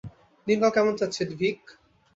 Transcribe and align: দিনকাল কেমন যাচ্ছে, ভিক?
দিনকাল 0.47 0.71
কেমন 0.75 0.93
যাচ্ছে, 0.95 1.21
ভিক? 1.31 1.59